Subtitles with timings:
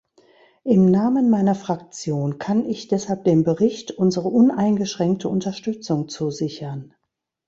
[0.63, 6.95] Im Namen meiner Fraktion kann ich deshalb dem Bericht unsere uneingeschränkte Unterstützung zusichern.